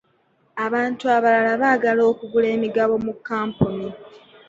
[0.65, 3.87] Abantu abalala baagala okugula emigabo mu kampuni.